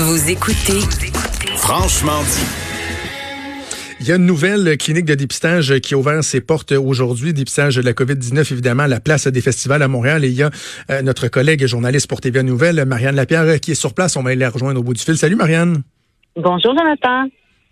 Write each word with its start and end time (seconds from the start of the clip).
Vous 0.00 0.30
écoutez 0.30 0.78
Franchement 1.56 2.22
dit. 2.22 2.46
Il 3.98 4.06
y 4.06 4.12
a 4.12 4.14
une 4.14 4.26
nouvelle 4.26 4.78
clinique 4.78 5.06
de 5.06 5.16
dépistage 5.16 5.80
qui 5.80 5.94
a 5.94 5.96
ouvert 5.98 6.22
ses 6.22 6.40
portes 6.40 6.70
aujourd'hui, 6.70 7.32
dépistage 7.32 7.74
de 7.74 7.82
la 7.82 7.94
COVID-19, 7.94 8.52
évidemment, 8.52 8.84
à 8.84 8.88
la 8.88 9.00
place 9.00 9.26
des 9.26 9.40
festivals 9.40 9.82
à 9.82 9.88
Montréal. 9.88 10.24
Et 10.24 10.28
il 10.28 10.34
y 10.34 10.44
a 10.44 10.50
euh, 10.90 11.02
notre 11.02 11.26
collègue 11.26 11.66
journaliste 11.66 12.08
pour 12.08 12.20
TVA 12.20 12.44
Nouvelle, 12.44 12.84
Marianne 12.84 13.16
Lapierre, 13.16 13.58
qui 13.58 13.72
est 13.72 13.74
sur 13.74 13.92
place. 13.92 14.16
On 14.16 14.22
va 14.22 14.30
aller 14.30 14.38
la 14.38 14.50
rejoindre 14.50 14.78
au 14.78 14.84
bout 14.84 14.94
du 14.94 15.02
fil. 15.02 15.16
Salut, 15.16 15.34
Marianne. 15.34 15.82
Bonjour, 16.36 16.78
Jonathan. 16.78 17.28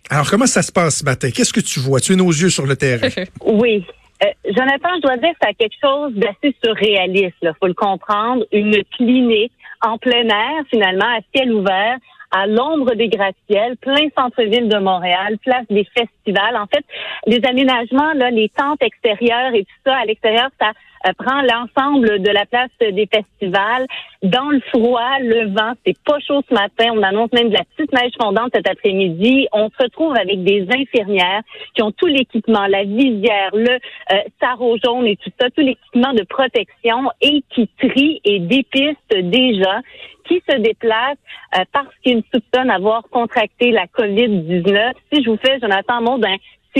Alors, 0.09 0.29
comment 0.29 0.47
ça 0.47 0.63
se 0.63 0.71
passe 0.73 0.97
ce 0.97 1.05
matin? 1.05 1.29
Qu'est-ce 1.33 1.53
que 1.53 1.61
tu 1.61 1.79
vois? 1.79 2.01
Tu 2.01 2.11
es 2.11 2.17
nos 2.17 2.27
yeux 2.27 2.49
sur 2.49 2.65
le 2.65 2.75
terrain. 2.75 3.07
oui. 3.45 3.85
Euh, 4.21 4.25
Jonathan, 4.47 4.89
je 4.97 5.01
dois 5.01 5.15
dire 5.15 5.29
que 5.29 5.47
c'est 5.47 5.53
quelque 5.53 5.77
chose 5.81 6.13
d'assez 6.15 6.53
surréaliste. 6.61 7.37
Il 7.41 7.53
faut 7.57 7.67
le 7.67 7.73
comprendre. 7.73 8.43
Une 8.51 8.83
clinique 8.97 9.53
en 9.81 9.97
plein 9.97 10.27
air, 10.27 10.63
finalement, 10.69 11.05
à 11.05 11.19
ciel 11.33 11.53
ouvert, 11.53 11.97
à 12.31 12.45
l'ombre 12.47 12.93
des 12.93 13.07
gratte-ciels, 13.07 13.77
plein 13.77 14.09
centre-ville 14.17 14.67
de 14.67 14.77
Montréal, 14.77 15.37
place 15.39 15.65
des 15.69 15.87
festivals. 15.97 16.57
En 16.57 16.67
fait, 16.67 16.83
les 17.25 17.43
aménagements, 17.45 18.13
là, 18.13 18.29
les 18.31 18.49
tentes 18.49 18.81
extérieures 18.81 19.53
et 19.53 19.63
tout 19.63 19.79
ça 19.85 19.97
à 19.97 20.05
l'extérieur, 20.05 20.49
ça 20.59 20.73
prend 21.13 21.41
l'ensemble 21.41 22.21
de 22.21 22.29
la 22.29 22.45
place 22.45 22.69
des 22.79 23.07
festivals. 23.11 23.85
Dans 24.23 24.49
le 24.49 24.59
froid, 24.69 25.19
le 25.19 25.53
vent, 25.53 25.73
c'est 25.85 25.97
pas 26.03 26.19
chaud 26.19 26.41
ce 26.49 26.53
matin. 26.53 26.91
On 26.93 27.03
annonce 27.03 27.31
même 27.33 27.49
de 27.49 27.53
la 27.53 27.63
petite 27.75 27.91
neige 27.93 28.13
fondante 28.19 28.51
cet 28.53 28.67
après-midi. 28.67 29.47
On 29.53 29.69
se 29.69 29.83
retrouve 29.83 30.15
avec 30.15 30.43
des 30.43 30.67
infirmières 30.69 31.41
qui 31.75 31.83
ont 31.83 31.91
tout 31.91 32.07
l'équipement, 32.07 32.65
la 32.67 32.83
visière, 32.83 33.51
le 33.53 33.77
euh, 34.11 34.77
jaune 34.83 35.05
et 35.07 35.15
tout 35.17 35.31
ça, 35.39 35.49
tout 35.49 35.61
l'équipement 35.61 36.13
de 36.13 36.23
protection 36.23 37.11
et 37.21 37.43
qui 37.53 37.69
trient 37.79 38.21
et 38.23 38.39
dépistent 38.39 38.97
gens 39.11 39.81
qui 40.27 40.41
se 40.49 40.57
déplacent 40.57 41.17
euh, 41.57 41.63
parce 41.71 41.93
qu'ils 42.03 42.23
soupçonnent 42.33 42.69
avoir 42.69 43.03
contracté 43.09 43.71
la 43.71 43.85
COVID-19. 43.87 44.93
Si 45.11 45.23
je 45.23 45.29
vous 45.29 45.37
fais, 45.37 45.59
Jonathan, 45.59 46.01
mot 46.01 46.19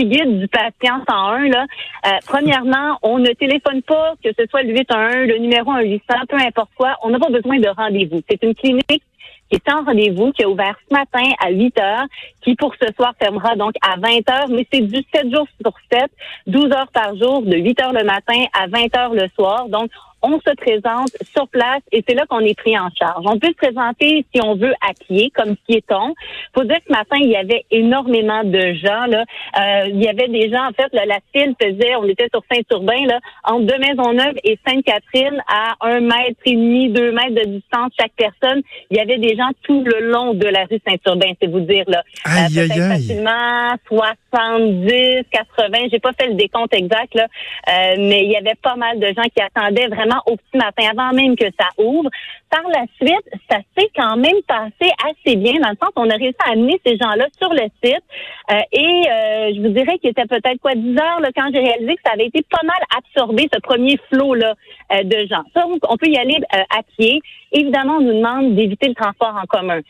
guide 0.04 0.38
du 0.38 0.48
patient 0.48 1.02
101, 1.08 1.48
là, 1.48 1.66
euh, 2.06 2.10
premièrement, 2.26 2.98
on 3.02 3.18
ne 3.18 3.30
téléphone 3.30 3.82
pas, 3.82 4.14
que 4.22 4.30
ce 4.38 4.46
soit 4.46 4.62
le 4.62 4.72
811, 4.72 5.28
le 5.28 5.38
numéro 5.38 5.72
1800, 5.72 6.02
peu 6.28 6.36
importe 6.36 6.70
quoi, 6.76 6.96
on 7.02 7.10
n'a 7.10 7.18
pas 7.18 7.30
besoin 7.30 7.58
de 7.58 7.68
rendez-vous. 7.68 8.20
C'est 8.28 8.42
une 8.42 8.54
clinique 8.54 9.02
qui 9.50 9.56
est 9.56 9.72
en 9.72 9.82
rendez-vous, 9.82 10.32
qui 10.32 10.44
a 10.44 10.48
ouvert 10.48 10.76
ce 10.88 10.94
matin 10.94 11.30
à 11.40 11.50
8 11.50 11.78
heures, 11.80 12.04
qui 12.42 12.54
pour 12.54 12.74
ce 12.80 12.92
soir 12.94 13.14
fermera 13.18 13.56
donc 13.56 13.74
à 13.80 13.96
20 13.98 14.30
heures, 14.30 14.48
mais 14.50 14.66
c'est 14.72 14.80
du 14.80 15.02
7 15.14 15.32
jours 15.32 15.46
sur 15.60 15.72
7, 15.90 16.10
12 16.46 16.72
heures 16.72 16.90
par 16.92 17.16
jour, 17.16 17.42
de 17.42 17.56
8 17.56 17.80
heures 17.80 17.92
le 17.92 18.04
matin 18.04 18.44
à 18.52 18.66
20 18.66 18.96
heures 18.96 19.14
le 19.14 19.28
soir. 19.34 19.68
Donc, 19.68 19.90
on 20.22 20.38
se 20.40 20.54
présente 20.56 21.10
sur 21.34 21.48
place 21.48 21.82
et 21.92 22.04
c'est 22.06 22.14
là 22.14 22.24
qu'on 22.28 22.40
est 22.40 22.56
pris 22.56 22.78
en 22.78 22.88
charge. 22.98 23.24
On 23.24 23.38
peut 23.38 23.48
se 23.48 23.68
présenter 23.68 24.24
si 24.34 24.40
on 24.42 24.56
veut 24.56 24.74
à 24.80 24.92
pied, 25.06 25.30
comme 25.34 25.56
piéton. 25.68 26.14
Faut 26.54 26.64
dire 26.64 26.76
que 26.78 26.84
ce 26.88 26.92
matin, 26.92 27.16
il 27.20 27.30
y 27.30 27.36
avait 27.36 27.64
énormément 27.70 28.42
de 28.44 28.74
gens. 28.74 29.06
Là. 29.06 29.24
Euh, 29.58 29.86
il 29.88 30.02
y 30.02 30.08
avait 30.08 30.28
des 30.28 30.50
gens, 30.50 30.66
en 30.66 30.72
fait, 30.72 30.88
la 30.92 31.18
file 31.32 31.54
faisait, 31.60 31.94
on 31.96 32.04
était 32.04 32.28
sur 32.32 32.42
Saint-Urbain, 32.50 33.06
là, 33.06 33.20
entre 33.44 33.66
deux 33.66 33.78
Maisonneuve 33.78 34.34
et 34.44 34.58
Sainte-Catherine, 34.66 35.40
à 35.48 35.74
un 35.80 36.00
mètre 36.00 36.40
et 36.44 36.52
demi, 36.52 36.90
deux 36.90 37.12
mètres 37.12 37.34
de 37.34 37.48
distance 37.48 37.92
chaque 37.98 38.12
personne. 38.16 38.62
Il 38.90 38.96
y 38.96 39.00
avait 39.00 39.18
des 39.18 39.36
gens 39.36 39.50
tout 39.62 39.84
le 39.84 40.10
long 40.10 40.34
de 40.34 40.46
la 40.46 40.64
rue 40.64 40.80
Saint-Urbain, 40.86 41.32
c'est 41.40 41.48
vous 41.48 41.60
dire. 41.60 41.84
Là. 41.86 42.02
Aïe, 42.24 42.58
aïe, 42.58 42.72
aïe. 42.72 42.78
facilement 42.78 43.74
70, 43.88 45.24
80, 45.30 45.78
j'ai 45.90 45.98
pas 45.98 46.12
fait 46.18 46.28
le 46.28 46.34
décompte 46.34 46.74
exact, 46.74 47.14
là, 47.14 47.24
euh, 47.24 47.94
mais 47.98 48.24
il 48.24 48.30
y 48.30 48.36
avait 48.36 48.56
pas 48.60 48.76
mal 48.76 48.98
de 48.98 49.06
gens 49.06 49.28
qui 49.34 49.42
attendaient 49.42 49.88
vraiment 49.88 50.07
au 50.26 50.36
petit 50.36 50.56
matin, 50.56 50.84
avant 50.90 51.12
même 51.12 51.36
que 51.36 51.46
ça 51.58 51.68
ouvre. 51.78 52.10
Par 52.50 52.62
la 52.68 52.84
suite, 53.00 53.28
ça 53.50 53.58
s'est 53.76 53.90
quand 53.94 54.16
même 54.16 54.40
passé 54.46 54.90
assez 55.04 55.36
bien, 55.36 55.54
dans 55.60 55.70
le 55.70 55.76
sens 55.82 55.90
qu'on 55.94 56.08
a 56.08 56.14
réussi 56.14 56.36
à 56.46 56.52
amener 56.52 56.80
ces 56.84 56.96
gens-là 56.96 57.26
sur 57.38 57.52
le 57.52 57.64
site. 57.84 58.02
Euh, 58.50 58.60
et 58.72 59.04
euh, 59.10 59.52
je 59.54 59.60
vous 59.60 59.68
dirais 59.68 59.98
qu'il 59.98 60.10
était 60.10 60.26
peut-être 60.26 60.60
quoi 60.60 60.74
10 60.74 60.96
heures 60.98 61.20
là, 61.20 61.28
quand 61.34 61.48
j'ai 61.52 61.60
réalisé 61.60 61.96
que 61.96 62.02
ça 62.04 62.12
avait 62.12 62.26
été 62.26 62.42
pas 62.50 62.62
mal 62.64 62.78
absorbé, 62.96 63.48
ce 63.52 63.60
premier 63.60 63.98
flot-là 64.10 64.54
euh, 64.92 65.02
de 65.02 65.26
gens. 65.26 65.44
On 65.88 65.96
peut 65.96 66.08
y 66.08 66.16
aller 66.16 66.38
à 66.52 66.82
pied. 66.96 67.20
Évidemment, 67.52 67.96
on 67.98 68.00
nous 68.00 68.14
demande 68.14 68.54
d'éviter 68.54 68.88
le 68.88 68.94
transport 68.94 69.36
en 69.40 69.46
commun. 69.46 69.80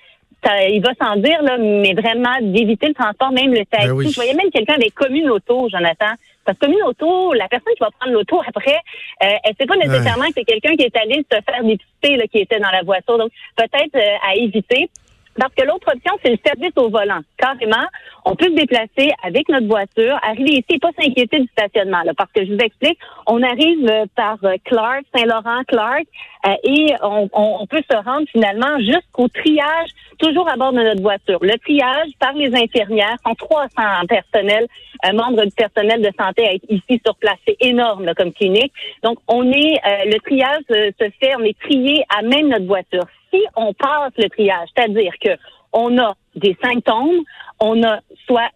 Ça, 0.45 0.69
il 0.69 0.81
va 0.81 0.91
sans 1.01 1.17
dire, 1.17 1.43
là, 1.43 1.59
mais 1.59 1.95
vraiment 1.95 2.37
d'éviter 2.41 2.89
le 2.89 2.95
transport, 2.95 3.33
même 3.33 3.53
le 3.53 3.65
taxi. 3.65 3.89
Ben 3.89 4.09
Je 4.09 4.15
voyais 4.15 4.35
même 4.35 4.51
quelqu'un 4.53 4.75
avec 4.75 4.95
communauto, 4.95 5.69
Jonathan. 5.69 6.15
Parce 6.49 6.57
que 6.57 6.65
comme 6.65 6.73
une 6.73 6.83
auto, 6.83 7.35
la 7.35 7.47
personne 7.47 7.75
qui 7.75 7.81
va 7.81 7.91
prendre 8.01 8.15
l'auto 8.15 8.41
après, 8.41 8.79
euh, 9.23 9.37
elle 9.45 9.55
sait 9.61 9.67
pas 9.67 9.77
nécessairement 9.77 10.25
que 10.29 10.33
c'est 10.39 10.45
quelqu'un 10.45 10.77
qui 10.77 10.85
est 10.85 10.97
allé 10.97 11.23
se 11.31 11.39
faire 11.43 11.63
dépister 11.63 12.17
là, 12.17 12.27
qui 12.27 12.39
était 12.39 12.59
dans 12.59 12.71
la 12.71 12.83
voiture. 12.83 13.19
Donc, 13.19 13.31
peut-être 13.55 13.95
euh, 13.97 14.17
à 14.27 14.35
éviter. 14.35 14.89
Parce 15.39 15.53
que 15.55 15.65
l'autre 15.65 15.93
option, 15.95 16.13
c'est 16.25 16.31
le 16.31 16.39
service 16.45 16.73
au 16.77 16.89
volant. 16.89 17.21
Carrément, 17.37 17.87
on 18.25 18.35
peut 18.35 18.47
se 18.47 18.55
déplacer 18.55 19.13
avec 19.23 19.49
notre 19.51 19.67
voiture, 19.67 20.19
arriver 20.23 20.53
ici 20.53 20.65
et 20.71 20.79
pas 20.79 20.91
s'inquiéter 20.99 21.41
du 21.41 21.49
stationnement. 21.49 22.03
Là, 22.03 22.13
parce 22.17 22.33
que 22.33 22.47
je 22.47 22.53
vous 22.55 22.59
explique, 22.59 22.99
on 23.27 23.43
arrive 23.43 23.87
euh, 23.89 24.07
par 24.17 24.39
euh, 24.45 24.57
Clark, 24.65 25.05
Saint-Laurent, 25.15 25.65
Clark, 25.69 26.05
euh, 26.47 26.55
et 26.65 26.95
on, 27.03 27.29
on, 27.33 27.67
peut 27.67 27.83
se 27.89 27.97
rendre 27.97 28.27
finalement 28.33 28.79
jusqu'au 28.81 29.29
triage, 29.29 29.91
toujours 30.19 30.49
à 30.49 30.57
bord 30.57 30.73
de 30.73 30.83
notre 30.83 31.03
voiture. 31.03 31.39
Le 31.43 31.59
triage 31.59 32.11
par 32.19 32.33
les 32.33 32.55
infirmières, 32.55 33.17
sont 33.27 33.35
300 33.35 33.69
personnels, 34.09 34.67
membres 35.15 35.45
du 35.45 35.53
personnel 35.53 36.03
de 36.03 36.11
santé 36.19 36.47
à 36.47 36.55
être 36.55 36.65
ici 36.69 37.01
sur 37.05 37.17
place. 37.17 37.39
C'est 37.47 37.57
énorme 37.61 38.05
là, 38.05 38.15
comme 38.15 38.33
clinique. 38.33 38.73
Donc, 39.03 39.19
on 39.29 39.51
est, 39.51 39.81
le 40.07 40.19
triage 40.21 40.63
se 40.69 41.11
fait, 41.21 41.35
on 41.37 41.45
est 41.45 41.59
trié 41.61 42.05
à 42.17 42.23
même 42.23 42.49
notre 42.49 42.67
voiture 42.67 43.05
si 43.33 43.41
on 43.57 43.73
passe 43.75 44.13
le 44.17 44.29
triage, 44.29 44.69
c'est-à-dire 44.75 45.13
que 45.21 45.31
on 45.73 45.99
a 45.99 46.15
des 46.35 46.57
symptômes, 46.63 47.23
on 47.61 47.83
a 47.83 48.01
soit 48.29 48.51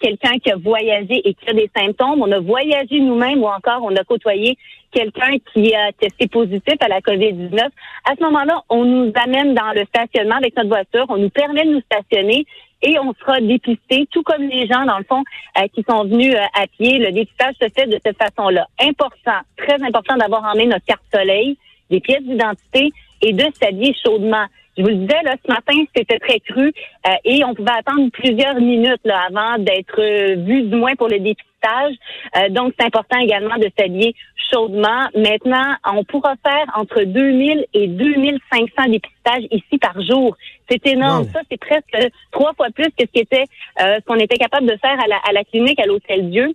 quelqu'un 0.00 0.38
qui 0.42 0.50
a 0.50 0.56
voyagé 0.56 1.22
et 1.24 1.34
qui 1.34 1.48
a 1.48 1.52
des 1.52 1.70
symptômes, 1.76 2.20
on 2.20 2.30
a 2.32 2.40
voyagé 2.40 3.00
nous-mêmes 3.00 3.42
ou 3.42 3.46
encore 3.46 3.80
on 3.82 3.94
a 3.94 4.04
côtoyé 4.04 4.58
quelqu'un 4.92 5.36
qui 5.52 5.74
a 5.74 5.92
testé 5.92 6.26
positif 6.26 6.74
à 6.80 6.88
la 6.88 7.00
COVID-19. 7.00 7.58
À 7.58 8.14
ce 8.18 8.22
moment-là, 8.24 8.62
on 8.68 8.84
nous 8.84 9.12
amène 9.22 9.54
dans 9.54 9.72
le 9.74 9.84
stationnement 9.84 10.36
avec 10.36 10.56
notre 10.56 10.68
voiture, 10.68 11.06
on 11.08 11.18
nous 11.18 11.30
permet 11.30 11.64
de 11.64 11.74
nous 11.74 11.82
stationner 11.82 12.46
et 12.82 12.98
on 12.98 13.14
sera 13.14 13.40
dépisté, 13.40 14.06
tout 14.10 14.22
comme 14.22 14.42
les 14.42 14.66
gens, 14.66 14.84
dans 14.84 14.98
le 14.98 15.04
fond, 15.04 15.22
euh, 15.58 15.66
qui 15.74 15.84
sont 15.88 16.04
venus 16.04 16.34
euh, 16.34 16.44
à 16.54 16.66
pied. 16.66 16.98
Le 16.98 17.10
dépistage 17.10 17.54
se 17.60 17.68
fait 17.74 17.86
de 17.86 17.98
cette 18.04 18.18
façon-là. 18.18 18.66
Important, 18.80 19.40
très 19.56 19.82
important 19.82 20.16
d'avoir 20.16 20.44
en 20.44 20.54
main 20.56 20.66
notre 20.66 20.84
carte 20.84 21.02
soleil, 21.12 21.56
des 21.90 22.00
pièces 22.00 22.22
d'identité 22.22 22.92
et 23.22 23.32
de 23.32 23.44
s'habiller 23.60 23.94
chaudement. 24.04 24.44
Je 24.76 24.82
vous 24.82 24.88
le 24.88 24.94
disais, 24.96 25.22
là, 25.22 25.36
ce 25.42 25.50
matin, 25.50 25.84
c'était 25.94 26.18
très 26.18 26.40
cru 26.40 26.72
euh, 27.06 27.10
et 27.24 27.44
on 27.44 27.54
pouvait 27.54 27.70
attendre 27.70 28.10
plusieurs 28.12 28.56
minutes 28.56 29.00
là, 29.04 29.26
avant 29.28 29.58
d'être 29.58 30.00
euh, 30.00 30.34
vu 30.36 30.62
du 30.62 30.76
moins 30.76 30.94
pour 30.96 31.08
le 31.08 31.18
dépistage. 31.18 31.94
Euh, 32.36 32.48
donc, 32.50 32.74
c'est 32.78 32.84
important 32.84 33.18
également 33.18 33.56
de 33.56 33.70
s'habiller 33.78 34.14
chaudement. 34.52 35.08
Maintenant, 35.14 35.76
on 35.84 36.04
pourra 36.04 36.34
faire 36.46 36.66
entre 36.76 37.02
2000 37.02 37.66
et 37.72 37.86
2500 37.88 38.90
dépistages 38.90 39.44
ici 39.50 39.78
par 39.80 40.00
jour. 40.02 40.36
C'est 40.68 40.86
énorme. 40.86 41.24
Ça, 41.32 41.40
c'est 41.50 41.58
presque 41.58 42.12
trois 42.30 42.52
fois 42.54 42.68
plus 42.74 42.86
que 42.86 43.00
ce 43.00 43.06
qui 43.06 43.20
était, 43.20 43.44
ce 43.78 44.04
qu'on 44.04 44.16
était 44.16 44.36
capable 44.36 44.66
de 44.66 44.76
faire 44.76 44.98
à 45.00 45.06
la, 45.08 45.16
à 45.28 45.32
la 45.32 45.42
clinique 45.44 45.80
à 45.80 45.86
l'Hôtel 45.86 46.30
Dieu 46.30 46.54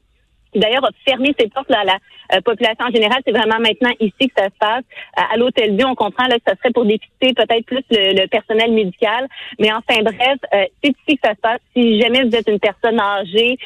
d'ailleurs 0.56 0.85
a 0.85 0.89
fermé 1.06 1.34
ses 1.39 1.47
portes 1.47 1.69
là, 1.69 1.79
à 1.81 1.84
la 1.85 1.97
euh, 2.34 2.41
population 2.41 2.85
en 2.85 2.91
général. 2.91 3.22
C'est 3.25 3.31
vraiment 3.31 3.59
maintenant 3.59 3.91
ici 4.00 4.29
que 4.29 4.34
ça 4.38 4.45
se 4.45 4.57
passe. 4.59 4.84
Euh, 5.19 5.34
à 5.34 5.38
l'Hôtel 5.38 5.75
Dieu, 5.75 5.85
on 5.85 5.95
comprend 5.95 6.28
là, 6.28 6.35
que 6.35 6.44
ça 6.47 6.56
serait 6.57 6.72
pour 6.72 6.85
dépister 6.85 7.34
peut-être 7.34 7.66
plus 7.66 7.84
le, 7.91 8.25
personnel 8.28 8.72
médical. 8.72 9.28
Mais 9.59 9.72
enfin 9.72 10.01
bref, 10.01 10.38
euh, 10.53 10.66
c'est 10.84 10.91
ici 10.91 11.17
que 11.17 11.28
ça 11.28 11.35
se 11.35 11.41
passe. 11.41 11.59
Si 11.75 12.00
jamais 12.00 12.23
vous 12.23 12.35
êtes 12.35 12.47
une 12.47 12.59
personne 12.59 13.00
âgée 13.00 13.57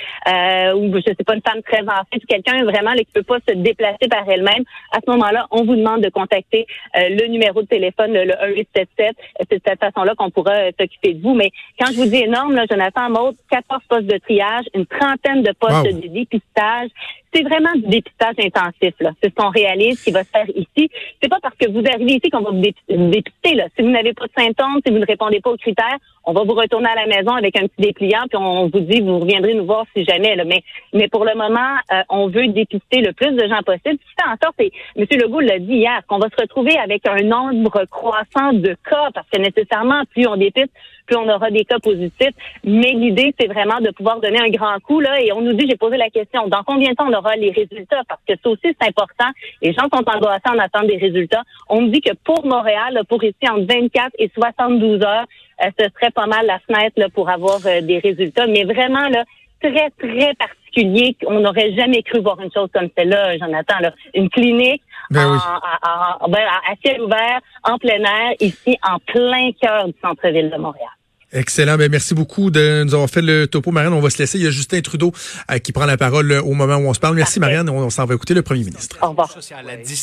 ou 0.75 0.91
je 0.96 1.01
sais 1.06 1.23
pas, 1.23 1.35
une 1.35 1.41
femme 1.41 1.62
très 1.63 1.81
âgée, 1.81 2.25
quelqu'un 2.28 2.63
vraiment 2.63 2.91
là, 2.91 2.97
qui 2.97 3.12
peut 3.13 3.23
pas 3.23 3.38
se 3.47 3.53
déplacer 3.53 4.07
par 4.09 4.28
elle-même, 4.28 4.63
à 4.91 5.00
ce 5.06 5.12
moment-là, 5.12 5.47
on 5.52 5.63
vous 5.63 5.75
demande 5.75 6.02
de 6.02 6.09
contacter 6.09 6.66
le 6.96 7.28
numéro 7.28 7.62
de 7.62 7.67
téléphone, 7.67 8.13
le, 8.13 8.23
1877. 8.23 9.16
C'est 9.40 9.57
de 9.57 9.62
cette 9.66 9.79
façon-là 9.79 10.13
qu'on 10.16 10.29
pourra 10.29 10.72
s'occuper 10.79 11.14
de 11.14 11.22
vous. 11.22 11.34
Mais 11.34 11.52
quand 11.79 11.91
je 11.91 11.97
vous 11.97 12.05
dis 12.05 12.23
énorme, 12.23 12.53
là, 12.53 12.66
Jonathan 12.70 13.09
Maud, 13.09 13.35
14 13.52 13.82
postes 13.87 14.05
de 14.05 14.17
triage, 14.17 14.66
une 14.73 14.85
trentaine 14.85 15.43
de 15.43 15.52
postes 15.52 15.85
de 15.85 16.08
dépistage 16.08 16.74
village 16.75 16.91
c'est 17.35 17.43
vraiment 17.43 17.73
du 17.76 17.87
dépistage 17.87 18.35
intensif. 18.40 18.93
C'est 19.22 19.29
ce 19.29 19.35
qu'on 19.35 19.49
réalise 19.49 20.02
qui 20.02 20.11
va 20.11 20.23
se 20.23 20.29
faire 20.29 20.47
ici. 20.55 20.90
C'est 21.22 21.29
pas 21.29 21.40
parce 21.41 21.55
que 21.55 21.70
vous 21.70 21.84
arrivez 21.85 22.14
ici 22.14 22.29
qu'on 22.29 22.41
va 22.41 22.52
vous 22.52 22.61
dépister. 22.61 23.55
Là. 23.55 23.66
Si 23.76 23.84
vous 23.84 23.90
n'avez 23.90 24.14
pas 24.14 24.26
de 24.26 24.32
symptômes, 24.37 24.79
si 24.85 24.91
vous 24.91 24.99
ne 24.99 25.05
répondez 25.05 25.41
pas 25.41 25.52
aux 25.52 25.58
critères, 25.58 25.97
on 26.26 26.34
va 26.34 26.43
vous 26.43 26.53
retourner 26.53 26.90
à 26.90 26.96
la 26.96 27.05
maison 27.05 27.34
avec 27.35 27.55
un 27.58 27.67
petit 27.67 27.82
dépliant, 27.82 28.23
puis 28.29 28.37
on 28.37 28.67
vous 28.67 28.79
dit 28.79 29.02
vous 29.02 29.20
reviendrez 29.20 29.53
nous 29.53 29.66
voir 29.66 29.85
si 29.96 30.03
jamais. 30.05 30.35
Là. 30.35 30.43
Mais, 30.46 30.64
mais 30.93 31.08
pour 31.08 31.26
le 31.26 31.35
moment, 31.35 31.76
euh, 31.91 32.02
on 32.09 32.28
veut 32.28 32.47
dépister 32.47 33.02
le 33.02 33.14
plus 33.14 33.32
de 33.32 33.47
gens 33.47 33.61
possible. 33.64 33.99
Ce 34.02 34.09
qui 34.09 34.16
fait 34.17 34.28
en 34.28 34.37
sorte, 34.41 34.55
c'est, 34.58 34.72
M. 34.96 35.05
Legault 35.22 35.41
l'a 35.41 35.59
dit 35.59 35.76
hier, 35.76 36.02
qu'on 36.08 36.17
va 36.17 36.29
se 36.29 36.41
retrouver 36.41 36.78
avec 36.78 37.08
un 37.08 37.23
nombre 37.23 37.85
croissant 37.85 38.53
de 38.53 38.76
cas, 38.90 39.09
parce 39.14 39.28
que 39.32 39.40
nécessairement, 39.40 40.03
plus 40.14 40.28
on 40.28 40.37
dépiste, 40.37 40.72
plus 41.05 41.17
on 41.17 41.29
aura 41.29 41.52
des 41.52 41.66
cas 41.66 41.79
positifs. 41.79 42.34
Mais 42.64 42.91
l'idée, 42.91 43.34
c'est 43.40 43.47
vraiment 43.47 43.79
de 43.79 43.91
pouvoir 43.91 44.20
donner 44.20 44.40
un 44.40 44.49
grand 44.49 44.79
coup. 44.79 44.99
Là, 44.99 45.22
et 45.22 45.32
on 45.32 45.41
nous 45.41 45.53
dit, 45.53 45.67
j'ai 45.70 45.78
posé 45.78 45.97
la 45.97 46.09
question, 46.09 46.47
dans 46.47 46.64
combien 46.64 46.91
de 46.91 46.96
temps 46.96 47.08
on 47.08 47.14
aura 47.14 47.24
aura 47.25 47.35
les 47.35 47.51
résultats, 47.51 48.01
parce 48.07 48.22
que 48.27 48.33
ça 48.41 48.49
aussi, 48.49 48.61
c'est 48.79 48.87
important. 48.87 49.29
Les 49.61 49.73
gens 49.73 49.87
sont 49.93 50.03
angoissés 50.07 50.49
en 50.49 50.59
attendant 50.59 50.87
des 50.87 50.97
résultats. 50.97 51.43
On 51.69 51.81
me 51.81 51.89
dit 51.89 52.01
que 52.01 52.13
pour 52.23 52.45
Montréal, 52.45 53.01
pour 53.09 53.23
ici, 53.23 53.35
entre 53.49 53.66
24 53.67 54.11
et 54.19 54.29
72 54.35 55.01
heures, 55.03 55.25
euh, 55.63 55.69
ce 55.79 55.85
serait 55.95 56.11
pas 56.11 56.27
mal 56.27 56.45
la 56.45 56.59
fenêtre 56.59 56.93
là, 56.97 57.09
pour 57.09 57.29
avoir 57.29 57.59
euh, 57.66 57.81
des 57.81 57.99
résultats. 57.99 58.47
Mais 58.47 58.63
vraiment, 58.63 59.07
là, 59.09 59.23
très, 59.61 59.89
très 59.91 60.33
particulier. 60.35 61.16
On 61.27 61.39
n'aurait 61.39 61.73
jamais 61.73 62.03
cru 62.03 62.19
voir 62.19 62.39
une 62.41 62.51
chose 62.51 62.69
comme 62.73 62.89
celle-là, 62.97 63.37
Jonathan. 63.37 63.79
Là. 63.79 63.91
Une 64.13 64.29
clinique 64.29 64.83
Ben 65.09 65.31
oui. 65.31 65.37
en- 65.37 66.25
en- 66.25 66.29
ben, 66.29 66.43
à 66.69 66.75
ciel 66.83 67.01
ouvert, 67.01 67.39
en 67.63 67.77
plein 67.77 67.99
air, 68.03 68.33
ici, 68.41 68.77
en 68.83 68.99
plein 68.99 69.51
cœur 69.61 69.87
du 69.87 69.93
centre-ville 70.03 70.49
de 70.51 70.57
Montréal. 70.57 70.89
Excellent. 71.35 71.78
Ben, 71.78 71.91
merci 71.91 72.14
beaucoup 72.14 72.49
de 72.49 72.84
nous 72.85 72.93
avoir 72.93 73.09
fait 73.09 73.22
le 73.22 73.46
topo, 73.46 73.72
Marianne. 73.72 73.91
On 73.91 73.99
va 73.99 74.09
se 74.09 74.17
laisser. 74.17 74.37
Il 74.37 74.46
y 74.46 74.47
a 74.47 74.52
Justin 74.52 74.79
Trudeau 74.79 75.11
euh, 75.52 75.58
qui 75.58 75.73
prend 75.73 75.85
la 75.85 75.97
parole 75.97 76.32
euh, 76.32 76.41
au 76.41 76.53
moment 76.53 76.78
où 76.78 76.87
on 76.87 76.93
se 76.93 76.99
parle. 76.99 77.16
Merci. 77.16 77.41
Marianne. 77.41 77.70
On, 77.70 77.78
on 77.78 77.90
s'en 77.90 78.05
va 78.05 78.16
écouter 78.16 78.34
le 78.34 78.41
premier 78.41 78.64
ministre. 78.64 78.97
Au 79.02 79.09
revoir. 79.09 79.29